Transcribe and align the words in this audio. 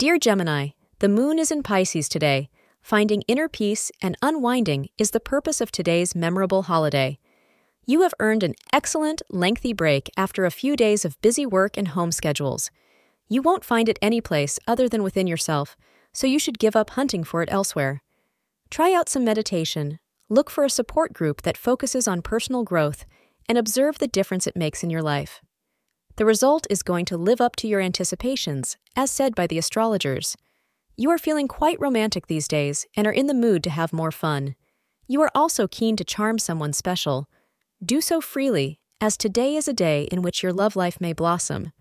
Dear 0.00 0.18
Gemini, 0.18 0.68
the 1.00 1.10
moon 1.10 1.38
is 1.38 1.50
in 1.50 1.62
Pisces 1.62 2.08
today. 2.08 2.48
Finding 2.80 3.20
inner 3.28 3.50
peace 3.50 3.92
and 4.00 4.16
unwinding 4.22 4.88
is 4.96 5.10
the 5.10 5.20
purpose 5.20 5.60
of 5.60 5.70
today's 5.70 6.14
memorable 6.14 6.62
holiday. 6.62 7.18
You 7.84 8.00
have 8.00 8.14
earned 8.18 8.42
an 8.42 8.54
excellent, 8.72 9.20
lengthy 9.28 9.74
break 9.74 10.08
after 10.16 10.46
a 10.46 10.50
few 10.50 10.74
days 10.74 11.04
of 11.04 11.20
busy 11.20 11.44
work 11.44 11.76
and 11.76 11.88
home 11.88 12.12
schedules. 12.12 12.70
You 13.28 13.42
won't 13.42 13.62
find 13.62 13.90
it 13.90 13.98
anyplace 14.00 14.58
other 14.66 14.88
than 14.88 15.02
within 15.02 15.26
yourself, 15.26 15.76
so 16.14 16.26
you 16.26 16.38
should 16.38 16.58
give 16.58 16.74
up 16.74 16.88
hunting 16.88 17.22
for 17.22 17.42
it 17.42 17.52
elsewhere. 17.52 18.02
Try 18.70 18.94
out 18.94 19.10
some 19.10 19.22
meditation, 19.22 19.98
look 20.30 20.48
for 20.48 20.64
a 20.64 20.70
support 20.70 21.12
group 21.12 21.42
that 21.42 21.58
focuses 21.58 22.08
on 22.08 22.22
personal 22.22 22.64
growth, 22.64 23.04
and 23.46 23.58
observe 23.58 23.98
the 23.98 24.08
difference 24.08 24.46
it 24.46 24.56
makes 24.56 24.82
in 24.82 24.88
your 24.88 25.02
life. 25.02 25.42
The 26.16 26.24
result 26.24 26.66
is 26.68 26.82
going 26.82 27.04
to 27.06 27.16
live 27.16 27.40
up 27.40 27.56
to 27.56 27.68
your 27.68 27.80
anticipations, 27.80 28.76
as 28.94 29.10
said 29.10 29.34
by 29.34 29.46
the 29.46 29.58
astrologers. 29.58 30.36
You 30.96 31.10
are 31.10 31.18
feeling 31.18 31.48
quite 31.48 31.80
romantic 31.80 32.26
these 32.26 32.46
days 32.46 32.86
and 32.94 33.06
are 33.06 33.12
in 33.12 33.26
the 33.26 33.34
mood 33.34 33.64
to 33.64 33.70
have 33.70 33.92
more 33.92 34.10
fun. 34.10 34.54
You 35.06 35.22
are 35.22 35.30
also 35.34 35.66
keen 35.66 35.96
to 35.96 36.04
charm 36.04 36.38
someone 36.38 36.72
special. 36.72 37.28
Do 37.82 38.00
so 38.00 38.20
freely, 38.20 38.80
as 39.00 39.16
today 39.16 39.56
is 39.56 39.66
a 39.66 39.72
day 39.72 40.04
in 40.12 40.20
which 40.20 40.42
your 40.42 40.52
love 40.52 40.76
life 40.76 41.00
may 41.00 41.14
blossom. 41.14 41.72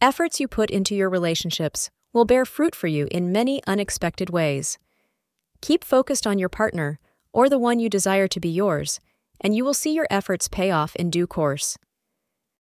Efforts 0.00 0.40
you 0.40 0.48
put 0.48 0.70
into 0.70 0.96
your 0.96 1.08
relationships 1.08 1.90
will 2.12 2.24
bear 2.24 2.44
fruit 2.44 2.74
for 2.74 2.88
you 2.88 3.06
in 3.12 3.30
many 3.30 3.62
unexpected 3.66 4.28
ways. 4.28 4.76
Keep 5.60 5.84
focused 5.84 6.26
on 6.26 6.40
your 6.40 6.48
partner, 6.48 6.98
or 7.32 7.48
the 7.48 7.58
one 7.58 7.78
you 7.78 7.88
desire 7.88 8.26
to 8.26 8.40
be 8.40 8.48
yours, 8.48 8.98
and 9.40 9.54
you 9.54 9.64
will 9.64 9.72
see 9.72 9.94
your 9.94 10.08
efforts 10.10 10.48
pay 10.48 10.72
off 10.72 10.96
in 10.96 11.08
due 11.08 11.28
course. 11.28 11.78